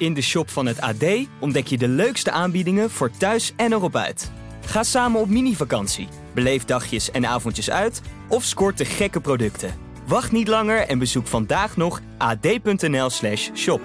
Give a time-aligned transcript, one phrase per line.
[0.00, 1.04] In de shop van het AD
[1.40, 4.30] ontdek je de leukste aanbiedingen voor thuis en erop uit.
[4.64, 9.74] Ga samen op mini-vakantie, beleef dagjes en avondjes uit of scoort de gekke producten.
[10.06, 13.80] Wacht niet langer en bezoek vandaag nog ad.nl/slash shop.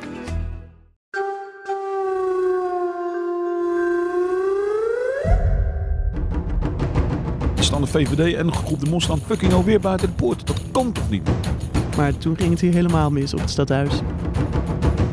[7.55, 10.47] staan de VVD en de groep de Mos staan fucking alweer buiten de poort.
[10.47, 11.29] Dat kan toch niet?
[11.97, 14.01] Maar toen ging het hier helemaal mis op het stadhuis.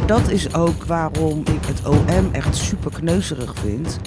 [0.06, 3.98] Dat is ook waarom ik het OM echt super kneuzerig vind.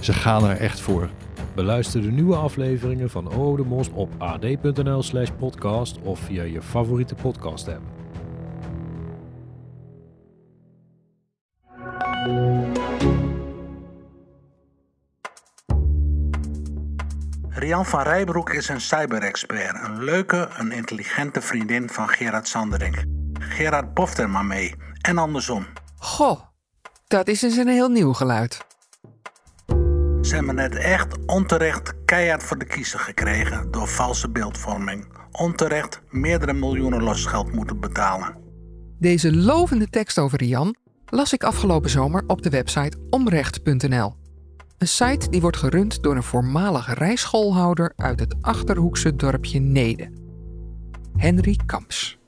[0.00, 1.10] Ze gaan er echt voor.
[1.54, 6.62] Beluister de nieuwe afleveringen van O de Mos op ad.nl slash podcast of via je
[6.62, 7.80] favoriete podcast app.
[17.48, 19.84] Rian van Rijbroek is een cyberexpert.
[19.84, 23.04] Een leuke, een intelligente vriendin van Gerard Sanderink.
[23.38, 24.74] Gerard poft er maar mee.
[25.10, 25.66] En andersom.
[25.96, 26.40] Goh,
[27.06, 28.66] dat is eens een heel nieuw geluid.
[30.20, 35.06] Ze hebben het echt onterecht keihard voor de kiezer gekregen door valse beeldvorming.
[35.30, 38.36] Onterecht meerdere miljoenen losgeld moeten betalen.
[38.98, 40.76] Deze lovende tekst over Rian
[41.06, 44.14] las ik afgelopen zomer op de website omrecht.nl.
[44.78, 50.12] Een site die wordt gerund door een voormalige rijschoolhouder uit het achterhoekse dorpje Nede.
[51.16, 52.19] Henry Kamps.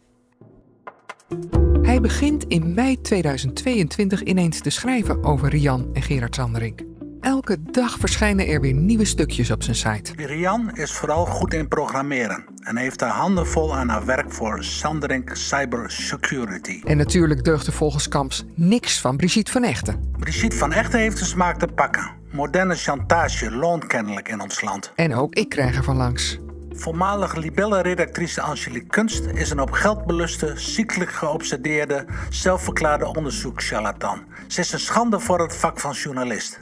[1.82, 6.80] Hij begint in mei 2022 ineens te schrijven over Rian en Gerard Sanderink.
[7.20, 10.12] Elke dag verschijnen er weer nieuwe stukjes op zijn site.
[10.16, 14.64] Rian is vooral goed in programmeren en heeft haar handen vol aan haar werk voor
[14.64, 16.80] Sanderink Cybersecurity.
[16.84, 20.10] En natuurlijk deugde volgens Kamps niks van Brigitte van Echten.
[20.18, 22.10] Brigitte van Echten heeft de smaak te pakken.
[22.30, 24.92] Moderne chantage loont kennelijk in ons land.
[24.94, 26.38] En ook ik krijg er van langs.
[26.82, 34.24] Voormalige Libelle-redactrice Angelique Kunst is een op geld beluste, ziekelijk geobsedeerde, zelfverklaarde onderzoekscharlatan.
[34.48, 36.60] Ze is een schande voor het vak van journalist.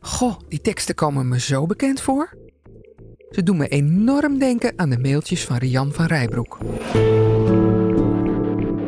[0.00, 2.34] Goh, die teksten komen me zo bekend voor.
[3.30, 6.58] Ze doen me enorm denken aan de mailtjes van Rian van Rijbroek.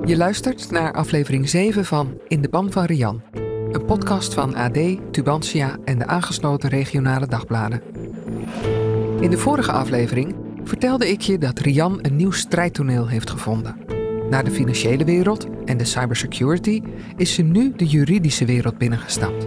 [0.04, 3.22] Je luistert naar aflevering 7 van In de Ban van Rian.
[3.72, 4.78] Een podcast van AD,
[5.10, 7.82] Tubantia en de aangesloten regionale dagbladen.
[9.20, 13.76] In de vorige aflevering vertelde ik je dat Rian een nieuw strijdtoneel heeft gevonden.
[14.30, 16.82] Na de financiële wereld en de cybersecurity
[17.16, 19.46] is ze nu de juridische wereld binnengestapt.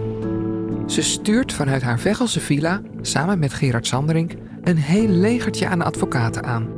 [0.86, 4.32] Ze stuurt vanuit haar Veghelse villa, samen met Gerard Sanderink,
[4.62, 6.68] een heel legertje aan advocaten aan.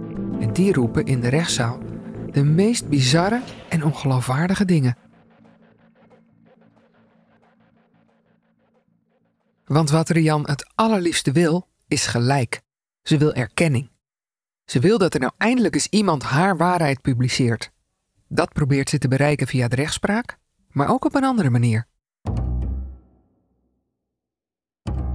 [0.41, 1.79] En die roepen in de rechtszaal
[2.31, 4.97] de meest bizarre en ongeloofwaardige dingen.
[9.65, 12.61] Want wat Rian het allerliefste wil, is gelijk.
[13.03, 13.91] Ze wil erkenning.
[14.71, 17.71] Ze wil dat er nou eindelijk eens iemand haar waarheid publiceert.
[18.27, 20.39] Dat probeert ze te bereiken via de rechtspraak,
[20.71, 21.87] maar ook op een andere manier.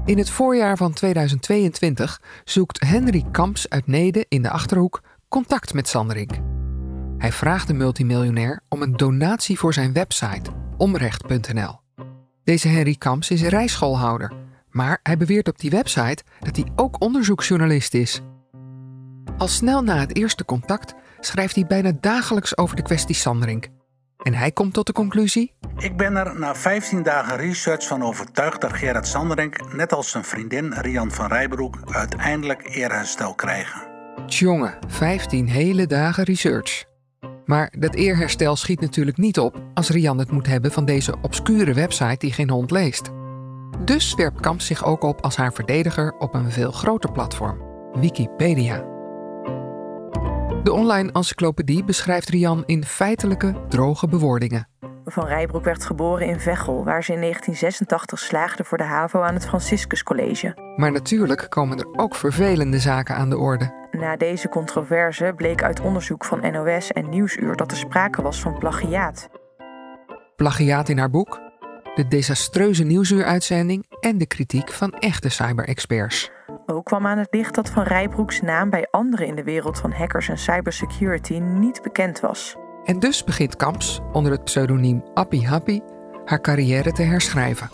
[0.06, 5.88] In het voorjaar van 2022 zoekt Henry Kamps uit Nede in de Achterhoek contact met
[5.88, 6.32] Sanderink.
[7.18, 11.80] Hij vraagt de multimiljonair om een donatie voor zijn website, omrecht.nl.
[12.44, 14.34] Deze Henry Kamps is rijschoolhouder,
[14.70, 18.22] maar hij beweert op die website dat hij ook onderzoeksjournalist is.
[19.38, 23.68] Al snel na het eerste contact schrijft hij bijna dagelijks over de kwestie Sanderink.
[24.24, 28.62] En hij komt tot de conclusie: Ik ben er na 15 dagen research van overtuigd
[28.62, 33.82] dat Gerard Sanderink, net als zijn vriendin Rian van Rijbroek, uiteindelijk eerherstel krijgen.
[34.28, 36.84] Tjonge, 15 hele dagen research.
[37.46, 41.74] Maar dat eerherstel schiet natuurlijk niet op als Rian het moet hebben van deze obscure
[41.74, 43.12] website die geen hond leest.
[43.86, 47.58] Dus werpt Kamp zich ook op als haar verdediger op een veel groter platform,
[48.00, 48.93] Wikipedia.
[50.64, 54.68] De online encyclopedie beschrijft Rian in feitelijke, droge bewoordingen.
[55.06, 59.34] Van Rijbroek werd geboren in Veghel, waar ze in 1986 slaagde voor de HAVO aan
[59.34, 60.74] het Franciscus College.
[60.76, 63.88] Maar natuurlijk komen er ook vervelende zaken aan de orde.
[63.92, 68.58] Na deze controverse bleek uit onderzoek van NOS en Nieuwsuur dat er sprake was van
[68.58, 69.30] plagiaat.
[70.36, 71.42] Plagiaat in haar boek,
[71.96, 76.33] de desastreuze nieuwsuuruitzending en de kritiek van echte cyberexperts.
[76.66, 79.92] Ook kwam aan het licht dat Van Rijbroeks naam bij anderen in de wereld van
[79.92, 82.56] hackers en cybersecurity niet bekend was.
[82.84, 85.82] En dus begint Kamps onder het pseudoniem Appy Happy
[86.26, 87.70] haar carrière te herschrijven.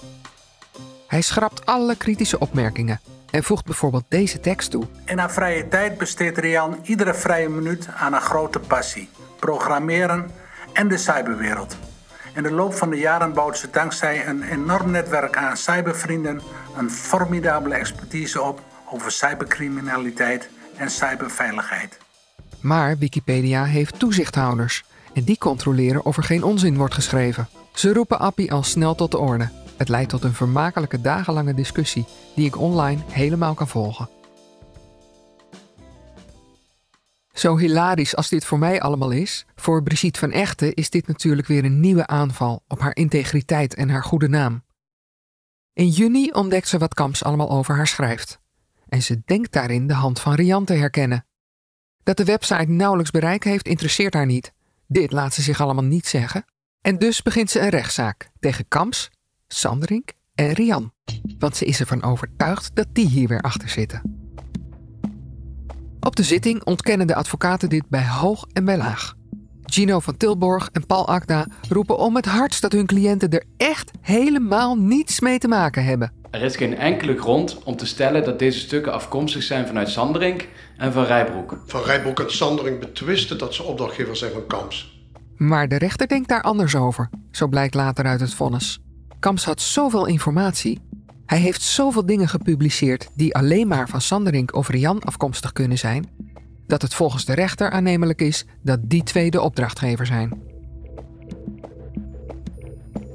[1.08, 3.00] Hij schrapt alle kritische opmerkingen
[3.32, 4.84] en voegt bijvoorbeeld deze tekst toe.
[5.06, 9.10] In haar vrije tijd besteedt Rian iedere vrije minuut aan haar grote passie:
[9.40, 10.32] programmeren
[10.74, 11.78] en de cyberwereld.
[12.36, 16.42] In de loop van de jaren bouwt ze dankzij een enorm netwerk aan cybervrienden
[16.78, 21.98] een formidabele expertise op over cybercriminaliteit en cyberveiligheid.
[22.62, 24.84] Maar Wikipedia heeft toezichthouders
[25.14, 27.48] en die controleren of er geen onzin wordt geschreven.
[27.74, 29.50] Ze roepen Appie al snel tot de orde.
[29.78, 32.06] Het leidt tot een vermakelijke dagenlange discussie
[32.36, 34.10] die ik online helemaal kan volgen.
[37.34, 41.48] Zo hilarisch als dit voor mij allemaal is, voor Brigitte van Echten is dit natuurlijk
[41.48, 44.64] weer een nieuwe aanval op haar integriteit en haar goede naam.
[45.74, 48.40] In juni ontdekt ze wat Kamps allemaal over haar schrijft.
[48.90, 51.26] En ze denkt daarin de hand van Rian te herkennen.
[52.04, 54.54] Dat de website nauwelijks bereik heeft, interesseert haar niet.
[54.88, 56.46] Dit laat ze zich allemaal niet zeggen.
[56.82, 59.10] En dus begint ze een rechtszaak tegen Kamps,
[59.48, 60.94] Sanderink en Rian.
[61.38, 64.02] Want ze is ervan overtuigd dat die hier weer achter zitten.
[66.00, 69.16] Op de zitting ontkennen de advocaten dit bij hoog en bij laag.
[69.64, 73.92] Gino van Tilborg en Paul Akda roepen om het hardst dat hun cliënten er echt
[74.02, 76.19] helemaal niets mee te maken hebben.
[76.32, 80.48] Er is geen enkele grond om te stellen dat deze stukken afkomstig zijn vanuit Sanderink
[80.78, 81.62] en van Rijbroek.
[81.66, 85.02] Van Rijbroek en Sanderink betwisten dat ze opdrachtgever zijn van Kamps.
[85.38, 88.80] Maar de rechter denkt daar anders over, zo blijkt later uit het vonnis.
[89.20, 90.80] Kamps had zoveel informatie.
[91.26, 96.10] Hij heeft zoveel dingen gepubliceerd die alleen maar van Sanderink of Rian afkomstig kunnen zijn,
[96.68, 100.42] dat het volgens de rechter aannemelijk is dat die twee de opdrachtgever zijn.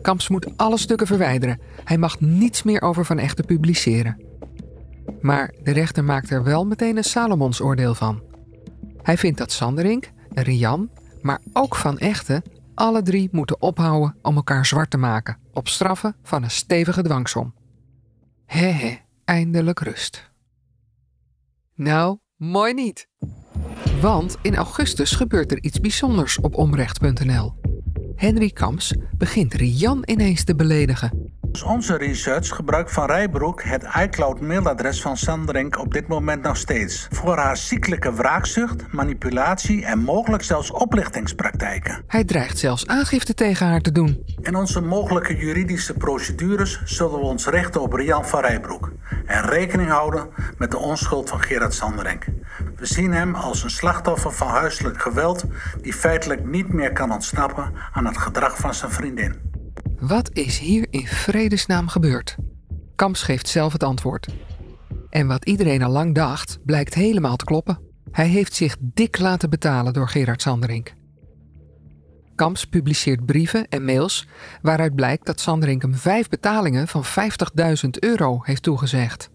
[0.04, 1.60] Kamps moet alle stukken verwijderen.
[1.84, 4.22] Hij mag niets meer over Van Echten publiceren.
[5.20, 8.22] Maar de rechter maakt er wel meteen een Salomons oordeel van.
[9.02, 10.90] Hij vindt dat Sanderink, Rian,
[11.22, 12.42] maar ook Van Echten
[12.74, 17.54] alle drie moeten ophouden om elkaar zwart te maken, op straffen van een stevige dwangsom.
[18.46, 20.30] Hehe, eindelijk rust.
[21.74, 23.08] Nou, mooi niet.
[24.00, 27.63] Want in augustus gebeurt er iets bijzonders op omrecht.nl.
[28.24, 31.32] Henry Kamps begint Rian ineens te beledigen.
[31.40, 37.06] Dus onze research gebruikt van Rijbroek het iCloud-mailadres van Sanderink op dit moment nog steeds.
[37.10, 42.04] Voor haar ziekelijke wraakzucht, manipulatie en mogelijk zelfs oplichtingspraktijken.
[42.06, 44.22] Hij dreigt zelfs aangifte tegen haar te doen.
[44.40, 48.92] In onze mogelijke juridische procedures zullen we ons richten op Rian van Rijbroek.
[49.26, 50.28] En rekening houden
[50.58, 52.24] met de onschuld van Gerard Sanderink.
[52.84, 55.44] We zien hem als een slachtoffer van huiselijk geweld
[55.80, 59.40] die feitelijk niet meer kan ontsnappen aan het gedrag van zijn vriendin.
[60.00, 62.36] Wat is hier in vredesnaam gebeurd?
[62.94, 64.28] Kamps geeft zelf het antwoord.
[65.10, 67.80] En wat iedereen al lang dacht, blijkt helemaal te kloppen.
[68.10, 70.94] Hij heeft zich dik laten betalen door Gerard Sanderink.
[72.34, 74.28] Kamps publiceert brieven en mails
[74.62, 79.30] waaruit blijkt dat Sanderink hem vijf betalingen van 50.000 euro heeft toegezegd.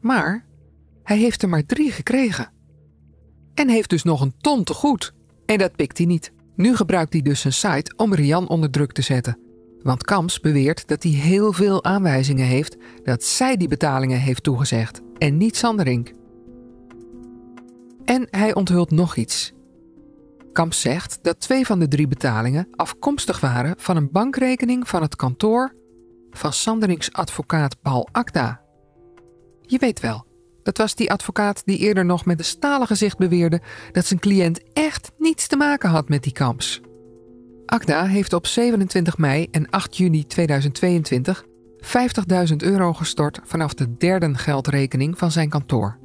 [0.00, 0.44] Maar
[1.06, 2.52] hij heeft er maar drie gekregen.
[3.54, 5.12] En heeft dus nog een ton te goed.
[5.44, 6.32] En dat pikt hij niet.
[6.56, 9.38] Nu gebruikt hij dus zijn site om Rian onder druk te zetten.
[9.82, 15.00] Want Kamps beweert dat hij heel veel aanwijzingen heeft dat zij die betalingen heeft toegezegd
[15.18, 16.12] en niet Sanderink.
[18.04, 19.52] En hij onthult nog iets.
[20.52, 25.16] Kamps zegt dat twee van de drie betalingen afkomstig waren van een bankrekening van het
[25.16, 25.74] kantoor
[26.30, 28.60] van Sanderinks advocaat Paul Akda.
[29.60, 30.25] Je weet wel,
[30.66, 33.60] dat was die advocaat die eerder nog met een stalen gezicht beweerde
[33.92, 36.80] dat zijn cliënt echt niets te maken had met die Kamps.
[37.66, 41.44] Akda heeft op 27 mei en 8 juni 2022
[42.50, 45.98] 50.000 euro gestort vanaf de derde geldrekening van zijn kantoor.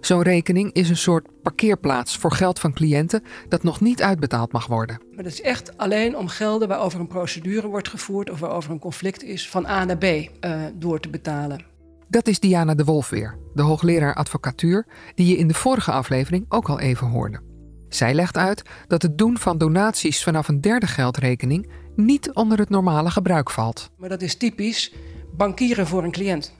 [0.00, 4.66] Zo'n rekening is een soort parkeerplaats voor geld van cliënten dat nog niet uitbetaald mag
[4.66, 5.00] worden.
[5.14, 8.78] Maar dat is echt alleen om gelden waarover een procedure wordt gevoerd of waarover een
[8.78, 10.28] conflict is van A naar B uh,
[10.74, 11.71] door te betalen.
[12.12, 16.44] Dat is Diana de Wolf weer, de hoogleraar advocatuur, die je in de vorige aflevering
[16.48, 17.40] ook al even hoorde.
[17.88, 22.68] Zij legt uit dat het doen van donaties vanaf een derde geldrekening niet onder het
[22.68, 23.90] normale gebruik valt.
[23.96, 24.92] Maar dat is typisch
[25.36, 26.52] bankieren voor een cliënt.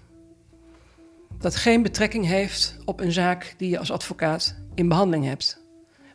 [1.39, 5.63] Dat geen betrekking heeft op een zaak die je als advocaat in behandeling hebt.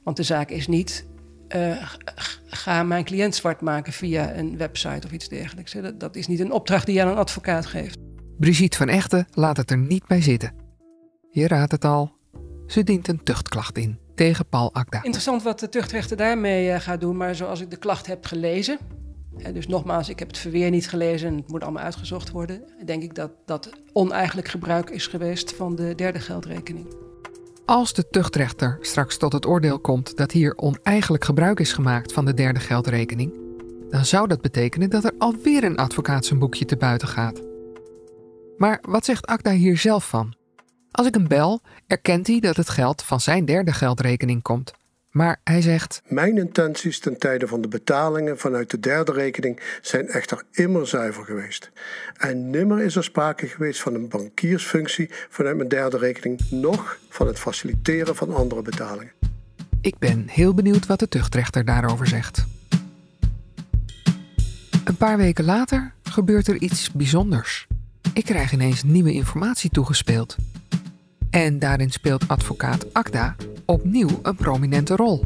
[0.03, 1.05] Want de zaak is niet,
[1.55, 1.91] uh,
[2.45, 5.71] ga mijn cliënt zwart maken via een website of iets dergelijks.
[5.71, 8.06] Dat, dat is niet een opdracht die je aan een advocaat geeft.
[8.39, 10.53] Brigitte van Echten laat het er niet bij zitten.
[11.31, 12.11] Je raadt het al,
[12.67, 15.03] ze dient een tuchtklacht in tegen Paul Akda.
[15.03, 18.77] Interessant wat de tuchtrechter daarmee uh, gaat doen, maar zoals ik de klacht heb gelezen,
[19.37, 22.63] hè, dus nogmaals, ik heb het verweer niet gelezen en het moet allemaal uitgezocht worden,
[22.85, 26.85] denk ik dat dat oneigenlijk gebruik is geweest van de derde geldrekening.
[27.65, 32.25] Als de tuchtrechter straks tot het oordeel komt dat hier oneigenlijk gebruik is gemaakt van
[32.25, 33.33] de derde geldrekening,
[33.89, 37.41] dan zou dat betekenen dat er alweer een advocaat zijn boekje te buiten gaat.
[38.57, 40.35] Maar wat zegt Akda hier zelf van?
[40.91, 44.73] Als ik hem bel, erkent hij dat het geld van zijn derde geldrekening komt.
[45.11, 50.07] Maar hij zegt: Mijn intenties ten tijde van de betalingen vanuit de derde rekening zijn
[50.07, 51.71] echter immer zuiver geweest.
[52.17, 57.27] En nimmer is er sprake geweest van een bankiersfunctie vanuit mijn derde rekening, noch van
[57.27, 59.11] het faciliteren van andere betalingen.
[59.81, 62.45] Ik ben heel benieuwd wat de tuchtrechter daarover zegt.
[64.85, 67.66] Een paar weken later gebeurt er iets bijzonders.
[68.17, 70.35] Ik krijg ineens nieuwe informatie toegespeeld.
[71.29, 75.25] En daarin speelt advocaat Akda opnieuw een prominente rol.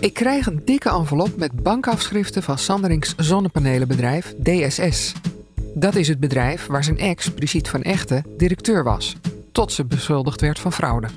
[0.00, 5.12] Ik krijg een dikke envelop met bankafschriften van Sanderings zonnepanelenbedrijf DSS.
[5.74, 9.16] Dat is het bedrijf waar zijn ex, Brigitte van Echten, directeur was,
[9.52, 11.08] tot ze beschuldigd werd van fraude.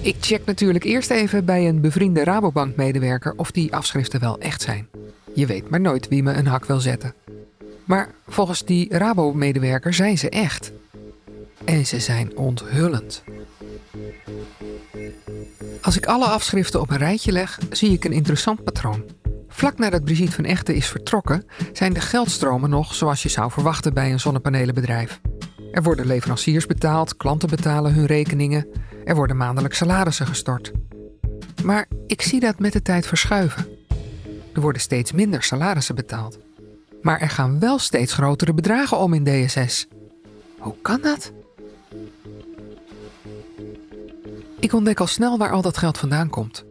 [0.00, 4.88] Ik check natuurlijk eerst even bij een bevriende Rabobank-medewerker of die afschriften wel echt zijn.
[5.34, 7.14] Je weet maar nooit wie me een hak wil zetten.
[7.92, 10.72] Maar volgens die Rabo-medewerker zijn ze echt.
[11.64, 13.22] En ze zijn onthullend.
[15.82, 19.04] Als ik alle afschriften op een rijtje leg, zie ik een interessant patroon.
[19.48, 23.94] Vlak nadat Brigitte van Echten is vertrokken, zijn de geldstromen nog zoals je zou verwachten
[23.94, 25.20] bij een zonnepanelenbedrijf.
[25.72, 28.66] Er worden leveranciers betaald, klanten betalen hun rekeningen,
[29.04, 30.72] er worden maandelijks salarissen gestort.
[31.64, 33.66] Maar ik zie dat met de tijd verschuiven.
[34.54, 36.38] Er worden steeds minder salarissen betaald.
[37.02, 39.86] Maar er gaan wel steeds grotere bedragen om in DSS.
[40.58, 41.32] Hoe kan dat?
[44.60, 46.64] Ik ontdek al snel waar al dat geld vandaan komt.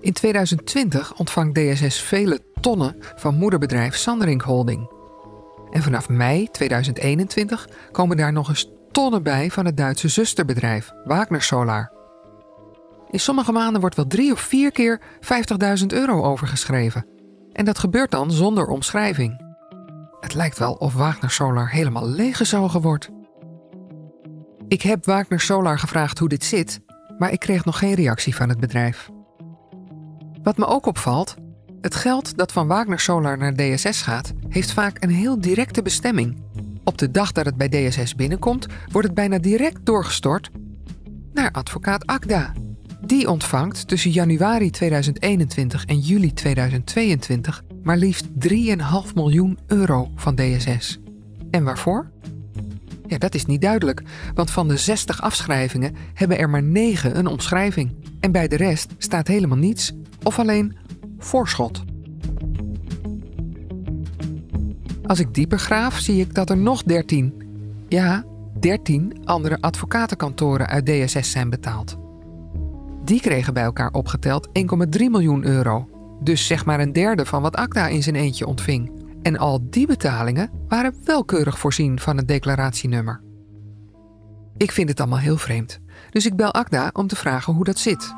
[0.00, 4.90] In 2020 ontvangt DSS vele tonnen van moederbedrijf Sanderink Holding.
[5.70, 11.42] En vanaf mei 2021 komen daar nog eens tonnen bij van het Duitse zusterbedrijf Wagner
[11.42, 11.92] Solar.
[13.10, 15.00] In sommige maanden wordt wel drie of vier keer
[15.80, 17.06] 50.000 euro overgeschreven.
[17.52, 19.47] En dat gebeurt dan zonder omschrijving.
[20.20, 23.10] Het lijkt wel of Wagner Solar helemaal leeggezogen wordt.
[24.68, 26.80] Ik heb Wagner Solar gevraagd hoe dit zit,
[27.18, 29.10] maar ik kreeg nog geen reactie van het bedrijf.
[30.42, 31.34] Wat me ook opvalt,
[31.80, 36.42] het geld dat van Wagner Solar naar DSS gaat, heeft vaak een heel directe bestemming.
[36.84, 40.50] Op de dag dat het bij DSS binnenkomt, wordt het bijna direct doorgestort
[41.32, 42.52] naar advocaat Akda.
[43.00, 50.98] Die ontvangt tussen januari 2021 en juli 2022 maar liefst 3,5 miljoen euro van DSS.
[51.50, 52.10] En waarvoor?
[53.06, 54.02] Ja, dat is niet duidelijk,
[54.34, 57.94] want van de 60 afschrijvingen hebben er maar 9 een omschrijving.
[58.20, 59.92] En bij de rest staat helemaal niets
[60.22, 60.76] of alleen
[61.18, 61.82] voorschot.
[65.06, 67.42] Als ik dieper graaf, zie ik dat er nog 13,
[67.88, 68.24] ja,
[68.60, 71.96] 13 andere advocatenkantoren uit DSS zijn betaald.
[73.04, 74.52] Die kregen bij elkaar opgeteld 1,3
[75.10, 75.88] miljoen euro.
[76.20, 79.06] Dus zeg maar een derde van wat Acta in zijn eentje ontving.
[79.22, 83.20] En al die betalingen waren welkeurig voorzien van het declaratienummer.
[84.56, 87.78] Ik vind het allemaal heel vreemd, dus ik bel Akda om te vragen hoe dat
[87.78, 88.14] zit.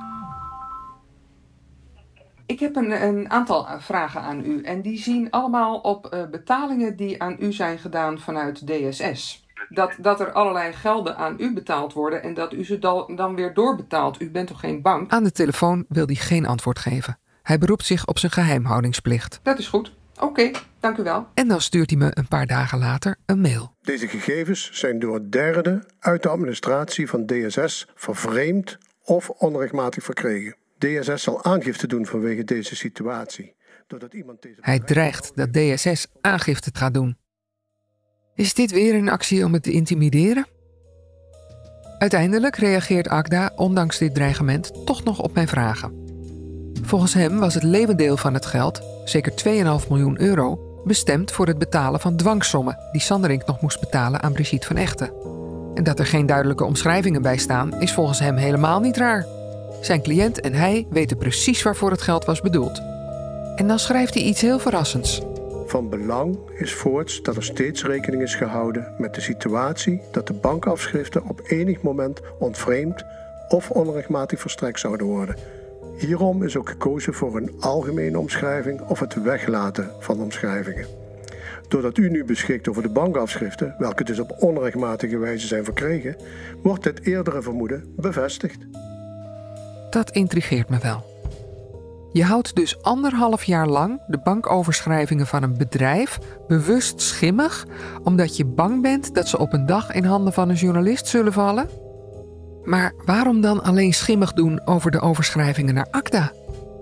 [2.46, 6.96] Ik heb een, een aantal vragen aan u en die zien allemaal op uh, betalingen
[6.96, 9.48] die aan u zijn gedaan vanuit DSS.
[9.68, 13.34] Dat, dat er allerlei gelden aan u betaald worden en dat u ze dan, dan
[13.34, 14.20] weer doorbetaalt.
[14.20, 15.10] U bent toch geen bank?
[15.10, 17.18] Aan de telefoon wil hij geen antwoord geven.
[17.42, 19.40] Hij beroept zich op zijn geheimhoudingsplicht.
[19.42, 19.92] Dat is goed.
[20.20, 21.26] Oké, dank u wel.
[21.34, 23.74] En dan stuurt hij me een paar dagen later een mail.
[23.82, 30.56] Deze gegevens zijn door derden uit de administratie van DSS vervreemd of onrechtmatig verkregen.
[30.78, 33.54] DSS zal aangifte doen vanwege deze situatie.
[33.86, 37.16] Doordat iemand deze Hij dreigt dat DSS aangifte gaat doen.
[38.34, 40.46] Is dit weer een actie om het te intimideren?
[41.98, 45.99] Uiteindelijk reageert Agda, ondanks dit dreigement, toch nog op mijn vragen.
[46.90, 49.32] Volgens hem was het levendeel van het geld, zeker
[49.82, 54.32] 2,5 miljoen euro, bestemd voor het betalen van dwangsommen die Sanderink nog moest betalen aan
[54.32, 55.12] Brigitte van Echten.
[55.74, 59.26] En dat er geen duidelijke omschrijvingen bij staan, is volgens hem helemaal niet raar.
[59.80, 62.80] Zijn cliënt en hij weten precies waarvoor het geld was bedoeld.
[63.56, 65.20] En dan schrijft hij iets heel verrassends.
[65.66, 70.34] Van belang is voorts dat er steeds rekening is gehouden met de situatie dat de
[70.34, 73.04] bankafschriften op enig moment ontvreemd
[73.48, 75.59] of onrechtmatig verstrekt zouden worden
[76.00, 80.86] Hierom is ook gekozen voor een algemene omschrijving of het weglaten van omschrijvingen.
[81.68, 86.16] Doordat u nu beschikt over de bankafschriften, welke dus op onrechtmatige wijze zijn verkregen,
[86.62, 88.58] wordt het eerdere vermoeden bevestigd.
[89.90, 91.04] Dat intrigeert me wel.
[92.12, 97.66] Je houdt dus anderhalf jaar lang de bankoverschrijvingen van een bedrijf bewust schimmig,
[98.02, 101.32] omdat je bang bent dat ze op een dag in handen van een journalist zullen
[101.32, 101.89] vallen?
[102.70, 106.32] Maar waarom dan alleen schimmig doen over de overschrijvingen naar ACTA?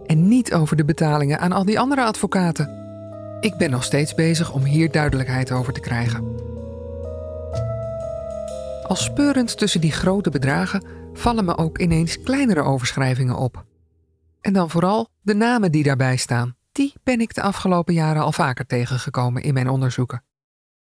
[0.06, 2.68] En niet over de betalingen aan al die andere advocaten?
[3.40, 6.24] Ik ben nog steeds bezig om hier duidelijkheid over te krijgen.
[8.86, 13.64] Als speurend tussen die grote bedragen vallen me ook ineens kleinere overschrijvingen op.
[14.40, 16.56] En dan vooral de namen die daarbij staan.
[16.72, 20.24] Die ben ik de afgelopen jaren al vaker tegengekomen in mijn onderzoeken.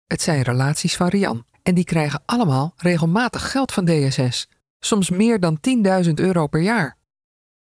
[0.07, 4.49] Het zijn relaties van Rian en die krijgen allemaal regelmatig geld van DSS
[4.81, 5.59] soms meer dan
[6.05, 6.97] 10.000 euro per jaar.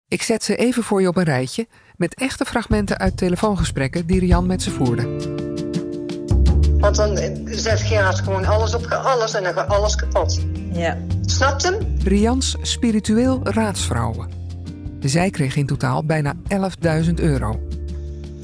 [0.07, 4.19] Ik zet ze even voor je op een rijtje met echte fragmenten uit telefoongesprekken die
[4.19, 5.37] Rian met ze voerde.
[6.79, 10.41] Want dan zet Gerard gewoon alles op alles en dan gaat alles kapot.
[10.71, 10.97] Ja.
[11.25, 11.97] Snapt hem?
[12.03, 14.29] Rians spiritueel raadsvrouwen.
[14.99, 16.33] Zij kreeg in totaal bijna
[17.05, 17.59] 11.000 euro.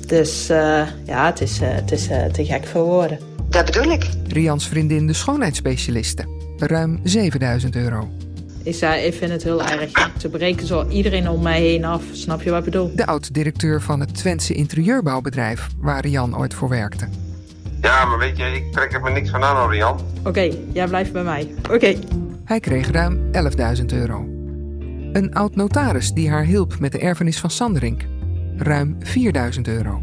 [0.07, 3.19] Dus uh, ja, het is, uh, het is uh, te gek voor woorden.
[3.49, 4.09] Dat bedoel ik.
[4.27, 6.25] Rians vriendin de schoonheidsspecialiste.
[6.57, 8.09] Ruim 7000 euro.
[8.65, 10.11] Ik zei, ik vind het heel erg.
[10.17, 12.03] Ze breken zo iedereen om mij heen af.
[12.11, 12.91] Snap je wat ik bedoel?
[12.95, 15.67] De oud-directeur van het Twentse interieurbouwbedrijf...
[15.77, 17.07] waar Rian ooit voor werkte.
[17.81, 19.99] Ja, maar weet je, ik trek er me niks van aan, Rian.
[20.19, 21.55] Oké, okay, jij blijft bij mij.
[21.71, 21.95] Oké.
[22.45, 23.31] Hij kreeg ruim
[23.77, 24.25] 11.000 euro.
[25.13, 28.05] Een oud-notaris die haar hielp met de erfenis van Sanderink.
[28.57, 28.97] Ruim
[29.55, 30.01] 4.000 euro.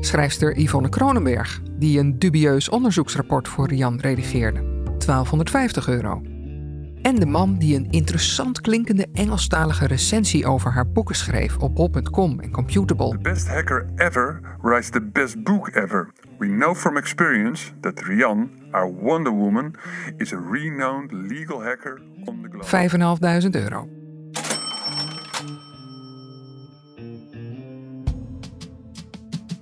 [0.00, 4.58] Schrijfster Yvonne Kronenberg, die een dubieus onderzoeksrapport voor Rian redigeerde.
[4.84, 6.22] 1250 euro.
[7.02, 12.40] En de man die een interessant klinkende Engelstalige recensie over haar boeken schreef op bol.com
[12.40, 13.10] en Computable.
[13.10, 16.12] The best hacker ever writes the best book ever.
[16.38, 19.74] We know from experience that Rian, our Wonder Woman,
[20.16, 23.44] is a renowned legal hacker on the globe.
[23.44, 23.88] 5.500 euro.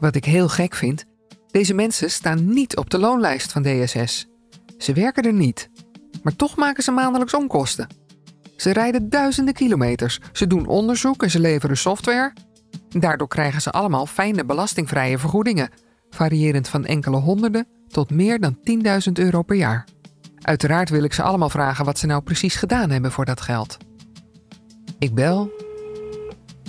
[0.01, 1.05] Wat ik heel gek vind,
[1.51, 4.27] deze mensen staan niet op de loonlijst van DSS.
[4.79, 5.71] Ze werken er niet,
[6.27, 7.87] maar toch maken ze maandelijks onkosten.
[8.57, 12.33] Ze rijden duizenden kilometers, ze doen onderzoek en ze leveren software.
[12.89, 15.71] Daardoor krijgen ze allemaal fijne belastingvrije vergoedingen,
[16.11, 18.59] variërend van enkele honderden tot meer dan
[19.09, 19.85] 10.000 euro per jaar.
[20.41, 23.77] Uiteraard wil ik ze allemaal vragen wat ze nou precies gedaan hebben voor dat geld.
[24.99, 25.51] Ik bel.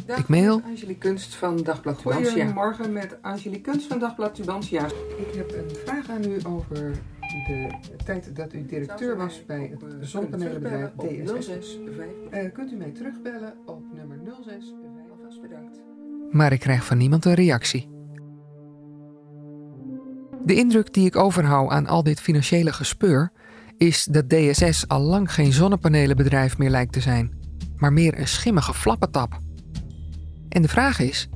[0.05, 0.61] Dag, ik mail.
[0.65, 2.29] Angelique Kunst van Dagblad Tubantia.
[2.29, 4.85] Goedemorgen met Angelique Kunst van Dagblad Tubantia.
[5.17, 6.91] Ik heb een vraag aan u over
[7.45, 7.69] de
[8.05, 11.77] tijd dat u directeur was bij het zonnepanelenbedrijf DSS.
[12.33, 14.73] Uh, kunt u mij terugbellen op nummer 06.
[15.11, 15.81] Alvast bedankt.
[16.31, 17.89] Maar ik krijg van niemand een reactie.
[20.45, 23.31] De indruk die ik overhoud aan al dit financiële gespeur
[23.77, 27.33] is dat DSS al lang geen zonnepanelenbedrijf meer lijkt te zijn,
[27.77, 29.39] maar meer een schimmige flappetap.
[30.49, 31.29] En de vraag is: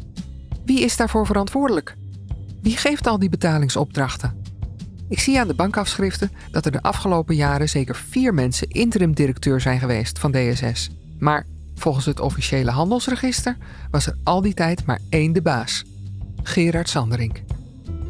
[0.65, 1.95] wie is daarvoor verantwoordelijk?
[2.61, 4.40] Wie geeft al die betalingsopdrachten?
[5.11, 9.79] Ik zie aan de bankafschriften dat er de afgelopen jaren zeker vier mensen interim-directeur zijn
[9.79, 10.89] geweest van DSS.
[11.19, 11.45] Maar
[11.75, 13.57] volgens het officiële handelsregister
[13.89, 15.83] was er al die tijd maar één de baas:
[16.43, 17.41] Gerard Sanderink.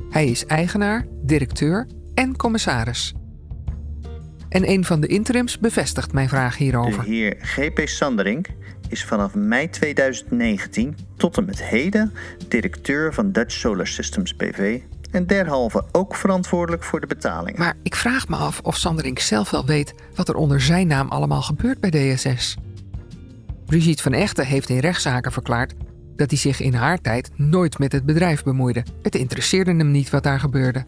[0.09, 3.13] Hij is eigenaar, directeur en commissaris.
[4.49, 7.03] En een van de interims bevestigt mijn vraag hierover.
[7.03, 7.81] De heer G.P.
[7.87, 8.47] Sanderink
[8.89, 12.13] is vanaf mei 2019 tot en met heden
[12.47, 14.79] directeur van Dutch Solar Systems BV
[15.11, 17.59] en derhalve ook verantwoordelijk voor de betalingen.
[17.59, 21.09] Maar ik vraag me af of Sanderink zelf wel weet wat er onder zijn naam
[21.09, 22.57] allemaal gebeurt bij DSS.
[23.65, 25.73] Brigitte van Echten heeft in rechtszaken verklaard
[26.15, 28.85] dat hij zich in haar tijd nooit met het bedrijf bemoeide.
[29.01, 30.85] Het interesseerde hem niet wat daar gebeurde.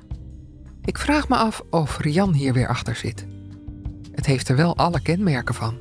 [0.85, 3.25] Ik vraag me af of Rian hier weer achter zit.
[4.11, 5.77] Het heeft er wel alle kenmerken van.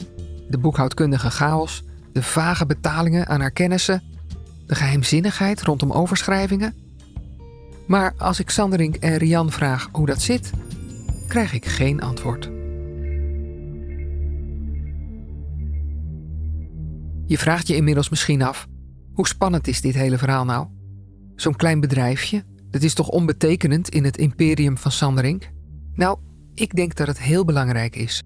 [0.48, 4.02] De boekhoudkundige chaos, de vage betalingen aan haar kennissen,
[4.66, 6.74] de geheimzinnigheid rondom overschrijvingen.
[7.86, 10.50] Maar als ik Sanderink en Rian vraag hoe dat zit,
[11.28, 12.50] krijg ik geen antwoord.
[17.26, 18.66] Je vraagt je inmiddels misschien af:
[19.12, 20.66] hoe spannend is dit hele verhaal nou?
[21.34, 25.50] Zo'n klein bedrijfje, dat is toch onbetekenend in het imperium van Sanderink?
[25.94, 26.18] Nou,
[26.54, 28.22] ik denk dat het heel belangrijk is.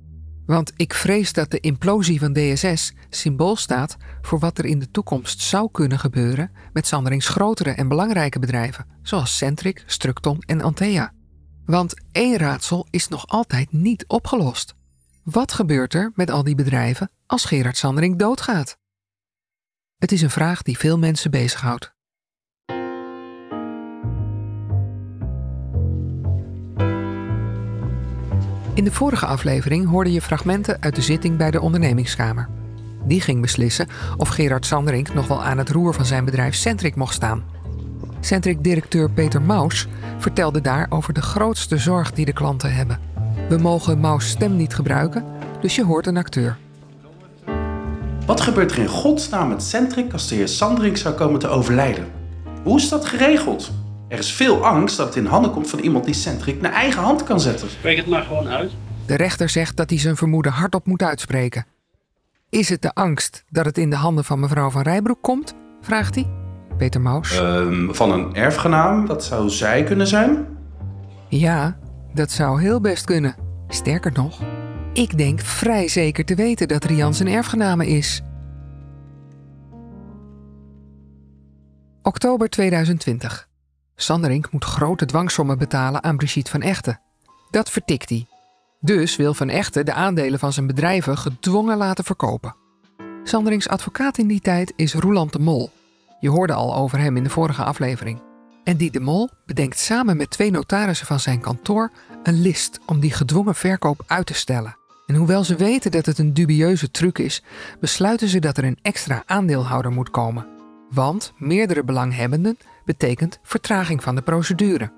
[0.47, 4.91] Want ik vrees dat de implosie van DSS symbool staat voor wat er in de
[4.91, 11.13] toekomst zou kunnen gebeuren met Sanderings grotere en belangrijke bedrijven, zoals Centric, Structon en Antea.
[11.65, 14.75] Want één raadsel is nog altijd niet opgelost.
[15.23, 18.79] Wat gebeurt er met al die bedrijven als Gerard Sandering doodgaat?
[19.97, 21.96] Het is een vraag die veel mensen bezighoudt.
[28.77, 32.49] In de vorige aflevering hoorde je fragmenten uit de zitting bij de ondernemingskamer.
[33.05, 36.95] Die ging beslissen of Gerard Sanderink nog wel aan het roer van zijn bedrijf Centric
[36.95, 37.45] mocht staan.
[38.21, 39.87] Centric-directeur Peter Maus
[40.19, 42.99] vertelde daar over de grootste zorg die de klanten hebben.
[43.49, 45.25] We mogen Maus' stem niet gebruiken,
[45.61, 46.59] dus je hoort een acteur.
[48.27, 52.07] Wat gebeurt er in godsnaam met Centric als de heer Sanderink zou komen te overlijden?
[52.62, 53.71] Hoe is dat geregeld?
[54.09, 57.03] Er is veel angst dat het in handen komt van iemand die Centric naar eigen
[57.03, 57.71] hand kan zetten.
[57.71, 58.73] Spreek het maar gewoon uit.
[59.07, 61.66] De rechter zegt dat hij zijn vermoeden hardop moet uitspreken.
[62.49, 65.55] Is het de angst dat het in de handen van mevrouw van Rijbroek komt?
[65.81, 66.31] vraagt hij.
[66.77, 67.38] Peter Maus.
[67.38, 70.47] Um, van een erfgenaam, dat zou zij kunnen zijn?
[71.29, 71.79] Ja,
[72.14, 73.35] dat zou heel best kunnen.
[73.69, 74.40] Sterker nog,
[74.92, 78.23] ik denk vrij zeker te weten dat Rian zijn erfgename is.
[82.03, 83.46] Oktober 2020.
[83.97, 87.01] Sanderink moet grote dwangsommen betalen aan Brigitte van Echten.
[87.51, 88.27] Dat vertikt hij.
[88.81, 92.57] Dus wil Van Echten de aandelen van zijn bedrijven gedwongen laten verkopen.
[93.25, 95.71] Sanderings advocaat in die tijd is Roeland de Mol.
[96.21, 98.23] Je hoorde al over hem in de vorige aflevering.
[98.65, 101.91] En die de Mol bedenkt samen met twee notarissen van zijn kantoor
[102.23, 104.77] een list om die gedwongen verkoop uit te stellen.
[105.07, 107.43] En hoewel ze weten dat het een dubieuze truc is,
[107.81, 110.47] besluiten ze dat er een extra aandeelhouder moet komen.
[110.91, 114.92] Want meerdere belanghebbenden betekent vertraging van de procedure.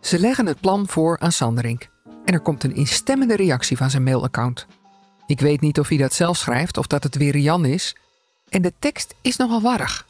[0.00, 1.88] Ze leggen het plan voor aan Sanderink
[2.24, 4.66] en er komt een instemmende reactie van zijn mailaccount.
[5.26, 7.96] Ik weet niet of hij dat zelf schrijft of dat het weer Jan is.
[8.48, 10.06] En de tekst is nogal warrig.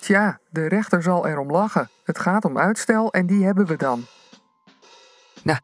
[0.00, 1.88] Tja, de rechter zal erom lachen.
[2.04, 4.04] Het gaat om uitstel en die hebben we dan.
[5.42, 5.58] Nou,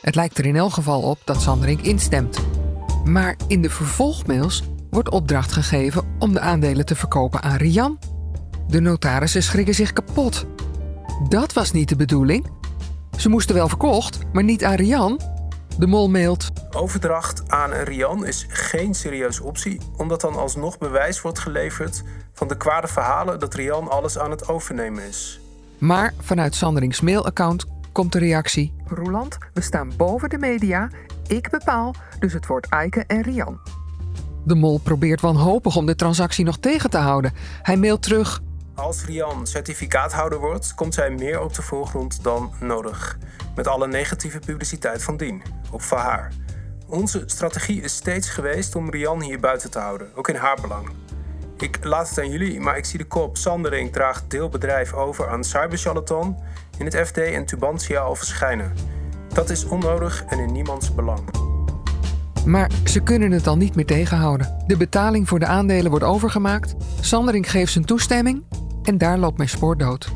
[0.00, 2.38] het lijkt er in elk geval op dat Sanderink instemt.
[3.04, 8.17] Maar in de vervolgmails wordt opdracht gegeven om de aandelen te verkopen aan Rian.
[8.68, 10.46] De notarissen schrikken zich kapot.
[11.28, 12.46] Dat was niet de bedoeling.
[13.16, 15.20] Ze moesten wel verkocht, maar niet aan Rian.
[15.78, 16.48] De mol mailt.
[16.76, 22.02] Overdracht aan Rian is geen serieuze optie, omdat dan alsnog bewijs wordt geleverd
[22.32, 25.40] van de kwade verhalen dat Rian alles aan het overnemen is.
[25.78, 28.74] Maar vanuit Sanderings mailaccount komt de reactie.
[28.86, 30.90] Roeland, we staan boven de media.
[31.26, 33.58] Ik bepaal, dus het wordt Eike en Rian.
[34.44, 37.32] De mol probeert wanhopig om de transactie nog tegen te houden.
[37.62, 38.40] Hij mailt terug.
[38.78, 43.18] Als Rian certificaathouder wordt, komt zij meer op de voorgrond dan nodig.
[43.54, 45.42] Met alle negatieve publiciteit van dien.
[45.70, 46.32] Op van haar.
[46.86, 50.88] Onze strategie is steeds geweest om Rian hier buiten te houden, ook in haar belang.
[51.56, 55.44] Ik laat het aan jullie, maar ik zie de kop Sandering draagt deelbedrijf over aan
[55.44, 56.38] Cybercharlatan
[56.78, 58.72] in het FD en Tubantia al verschijnen.
[59.34, 61.30] Dat is onnodig en in niemands belang.
[62.46, 64.62] Maar ze kunnen het al niet meer tegenhouden.
[64.66, 68.44] De betaling voor de aandelen wordt overgemaakt, Sandering geeft zijn toestemming
[68.88, 70.12] en daar loopt mijn spoor dood.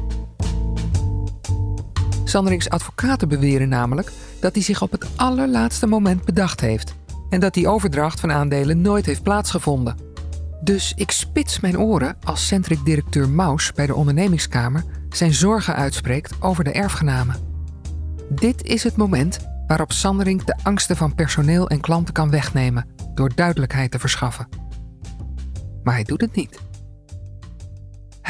[2.24, 6.94] Sanderings advocaten beweren namelijk dat hij zich op het allerlaatste moment bedacht heeft
[7.30, 9.96] en dat die overdracht van aandelen nooit heeft plaatsgevonden.
[10.61, 16.64] Dus ik spits mijn oren als Centric-directeur Maus bij de ondernemingskamer zijn zorgen uitspreekt over
[16.64, 17.37] de erfgenamen.
[18.28, 23.35] Dit is het moment waarop Sandering de angsten van personeel en klanten kan wegnemen door
[23.35, 24.48] duidelijkheid te verschaffen.
[25.82, 26.70] Maar hij doet het niet.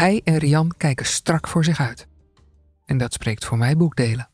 [0.03, 2.07] Hij en Rian kijken strak voor zich uit.
[2.87, 4.29] En dat spreekt voor mij boekdelen.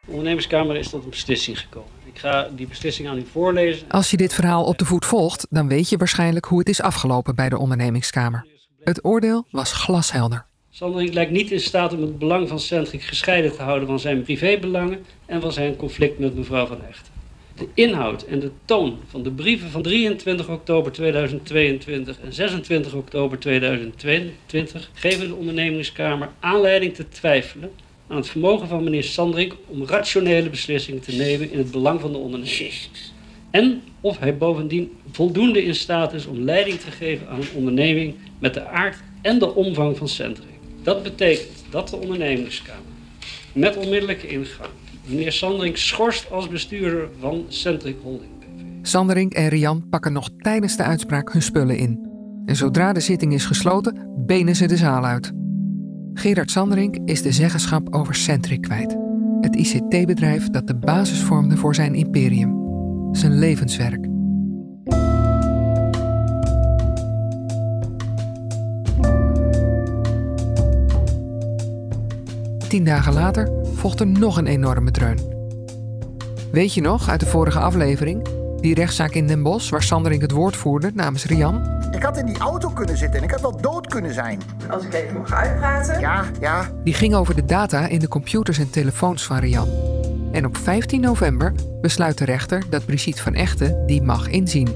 [0.00, 1.90] De ondernemerskamer is tot een beslissing gekomen.
[2.04, 3.90] Ik ga die beslissing aan u voorlezen.
[3.90, 6.80] Als je dit verhaal op de voet volgt, dan weet je waarschijnlijk hoe het is
[6.80, 8.46] afgelopen bij de ondernemingskamer.
[8.80, 10.46] Het oordeel was glashelder.
[10.70, 14.22] Sandring lijkt niet in staat om het belang van Centric gescheiden te houden van zijn
[14.22, 17.11] privébelangen en van zijn conflict met mevrouw Van Echt.
[17.62, 23.38] De inhoud en de toon van de brieven van 23 oktober 2022 en 26 oktober
[23.38, 27.70] 2022 geven de ondernemingskamer aanleiding te twijfelen
[28.08, 32.12] aan het vermogen van meneer Sandring om rationele beslissingen te nemen in het belang van
[32.12, 32.72] de onderneming.
[33.50, 38.14] En of hij bovendien voldoende in staat is om leiding te geven aan een onderneming
[38.38, 40.58] met de aard en de omvang van Sandring.
[40.82, 42.92] Dat betekent dat de ondernemingskamer
[43.52, 44.70] met onmiddellijke ingang
[45.04, 48.30] meneer Sandring schorst als bestuurder van Centric Holding
[48.82, 52.10] Sandring en Rian pakken nog tijdens de uitspraak hun spullen in.
[52.44, 55.32] En zodra de zitting is gesloten, benen ze de zaal uit.
[56.14, 58.96] Gerard Sandring is de zeggenschap over Centric kwijt.
[59.40, 62.60] Het ICT-bedrijf dat de basis vormde voor zijn imperium.
[63.12, 64.11] Zijn levenswerk.
[72.72, 75.18] Tien dagen later volgt er nog een enorme dreun.
[76.52, 78.28] Weet je nog uit de vorige aflevering?
[78.60, 81.80] Die rechtszaak in Den Bosch waar Sandering het woord voerde namens Rian?
[81.90, 84.40] Ik had in die auto kunnen zitten en ik had wel dood kunnen zijn.
[84.70, 86.00] Als ik even mag uitpraten.
[86.00, 86.70] Ja, ja.
[86.84, 89.68] Die ging over de data in de computers en telefoons van Rian.
[90.32, 94.68] En op 15 november besluit de rechter dat Brigitte van Echten die mag inzien.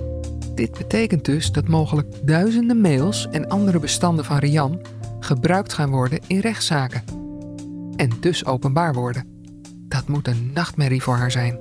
[0.54, 4.80] Dit betekent dus dat mogelijk duizenden mails en andere bestanden van Rian
[5.20, 7.15] gebruikt gaan worden in rechtszaken
[7.96, 9.42] en dus openbaar worden.
[9.88, 11.58] Dat moet een nachtmerrie voor haar zijn.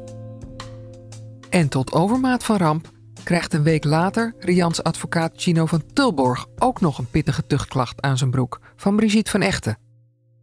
[1.50, 2.92] En tot overmaat van ramp
[3.24, 8.18] krijgt een week later Rians advocaat Gino van Tulborg ook nog een pittige tuchtklacht aan
[8.18, 9.78] zijn broek van Brigitte van Echten.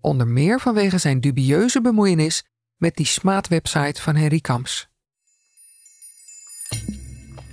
[0.01, 2.45] Onder meer vanwege zijn dubieuze bemoeienis
[2.77, 4.89] met die smaadwebsite van Henry Kamps.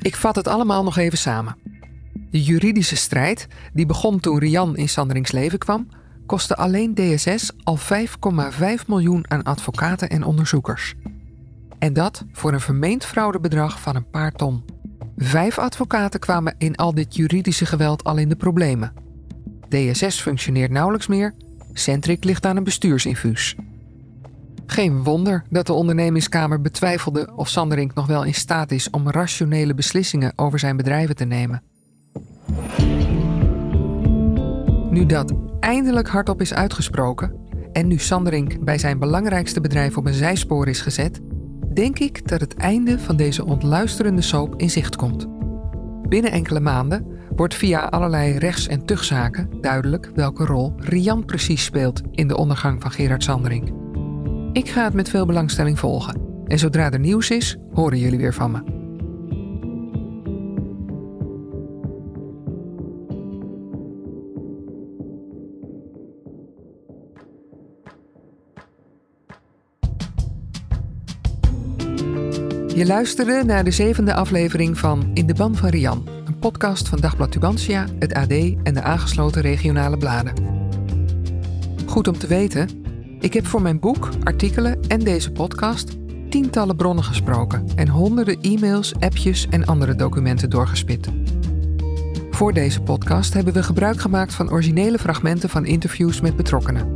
[0.02, 1.58] Ik vat het allemaal nog even samen.
[2.32, 5.88] De juridische strijd, die begon toen Rian in Sanderings leven kwam,
[6.30, 10.96] kostte alleen DSS al 5,5 miljoen aan advocaten en onderzoekers.
[11.80, 14.64] En dat voor een vermeend fraudebedrag van een paar ton.
[15.18, 18.94] Vijf advocaten kwamen in al dit juridische geweld al in de problemen.
[19.70, 21.34] DSS functioneert nauwelijks meer,
[21.74, 23.56] Centric ligt aan een bestuursinfuus.
[24.66, 29.74] Geen wonder dat de ondernemingskamer betwijfelde of Sanderink nog wel in staat is om rationele
[29.74, 31.64] beslissingen over zijn bedrijven te nemen.
[34.90, 37.36] Nu dat eindelijk hardop is uitgesproken
[37.72, 41.20] en nu Sanderink bij zijn belangrijkste bedrijf op een zijspoor is gezet,
[41.74, 45.28] denk ik dat het einde van deze ontluisterende soap in zicht komt.
[46.10, 52.02] Binnen enkele maanden wordt via allerlei rechts- en tuchtzaken duidelijk welke rol Rian precies speelt
[52.12, 53.70] in de ondergang van Gerard Sanderink.
[54.54, 58.34] Ik ga het met veel belangstelling volgen en zodra er nieuws is, horen jullie weer
[58.34, 58.79] van me.
[72.76, 77.00] Je luisterde naar de zevende aflevering van In de Ban van Rian, een podcast van
[77.00, 78.32] Dagblad Tubantia, het AD
[78.64, 80.34] en de aangesloten regionale bladen.
[81.86, 82.70] Goed om te weten,
[83.20, 85.98] ik heb voor mijn boek, artikelen en deze podcast
[86.30, 91.08] tientallen bronnen gesproken en honderden e-mails, appjes en andere documenten doorgespit.
[92.32, 96.96] Voor deze podcast hebben we gebruik gemaakt van originele fragmenten van interviews met betrokkenen.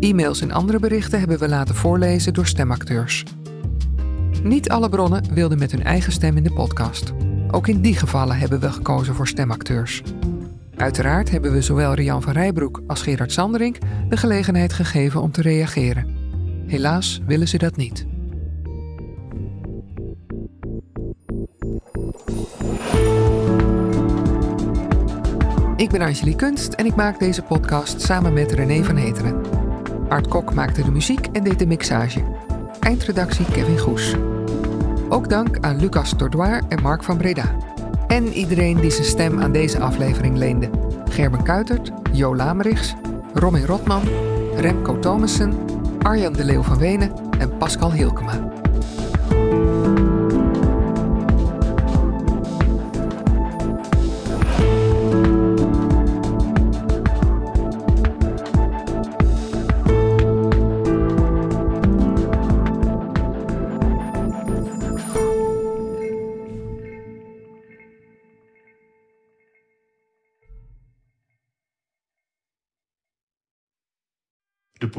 [0.00, 3.24] E-mails en andere berichten hebben we laten voorlezen door stemacteurs.
[4.44, 7.12] Niet alle bronnen wilden met hun eigen stem in de podcast.
[7.50, 10.02] Ook in die gevallen hebben we gekozen voor stemacteurs.
[10.76, 13.78] Uiteraard hebben we zowel Rian van Rijbroek als Gerard Sanderink
[14.08, 16.16] de gelegenheid gegeven om te reageren.
[16.66, 18.06] Helaas willen ze dat niet.
[25.76, 29.40] Ik ben Angelique Kunst en ik maak deze podcast samen met René van Heteren.
[30.08, 32.22] Art Kok maakte de muziek en deed de mixage.
[32.80, 34.14] Eindredactie Kevin Goes.
[35.14, 37.56] Ook dank aan Lucas Tordoir en Mark van Breda.
[38.06, 40.70] En iedereen die zijn stem aan deze aflevering leende.
[41.10, 42.94] Gerben Kuitert, Jo Lamerichs,
[43.34, 44.02] Robin Rotman,
[44.56, 45.54] Remco Thomassen,
[46.02, 48.63] Arjan de Leeuw van Wenen en Pascal Hilkema.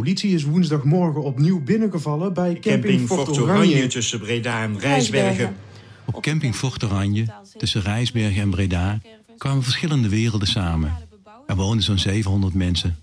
[0.05, 3.69] Politie is woensdagmorgen opnieuw binnengevallen bij camping, camping Fort Fort Oranje.
[3.69, 5.55] Oranje tussen Breda en Rijsbergen.
[6.05, 7.25] Op camping Fort Oranje,
[7.57, 8.99] tussen Rijsbergen en Breda,
[9.37, 10.93] kwamen verschillende werelden samen.
[11.47, 12.97] Er woonden zo'n 700 mensen.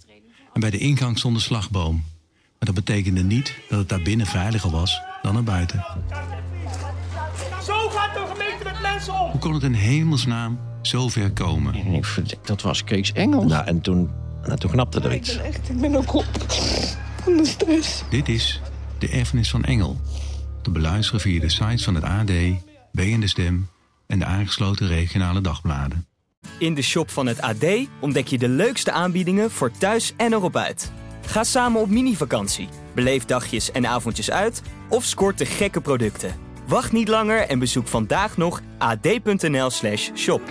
[0.52, 1.94] En bij de ingang stond een slagboom.
[2.58, 5.84] Maar dat betekende niet dat het daar binnen veiliger was dan er buiten.
[7.64, 9.30] Zo gaat de gemeente met mensen om!
[9.30, 12.02] Hoe kon het in hemelsnaam zo ver komen?
[12.44, 13.52] Dat was Kees Engels.
[13.52, 14.10] Nou, en toen,
[14.46, 15.36] nou, toen knapte er iets.
[15.36, 16.24] Echt, ik ben ook op
[17.22, 18.02] van de stress.
[18.10, 18.60] Dit is
[18.98, 20.00] De Erfenis van Engel.
[20.62, 22.30] Te beluisteren via de sites van het AD,
[22.92, 23.68] B en de Stem
[24.06, 26.06] en de aangesloten regionale dagbladen.
[26.58, 27.64] In de shop van het AD
[28.00, 30.92] ontdek je de leukste aanbiedingen voor thuis en erop uit.
[31.26, 36.34] Ga samen op mini-vakantie, beleef dagjes en avondjes uit of scoort de gekke producten.
[36.66, 40.42] Wacht niet langer en bezoek vandaag nog ad.nl/shop.